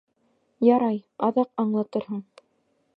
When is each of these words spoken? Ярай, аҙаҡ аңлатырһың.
Ярай, 0.67 0.97
аҙаҡ 1.29 1.53
аңлатырһың. 1.67 2.27